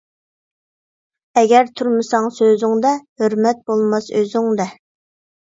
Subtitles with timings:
[1.41, 4.69] ئەگەر تۇرمىساڭ سۆزۈڭدە، ھۆرمەت بولماس ئۆزۈڭدە.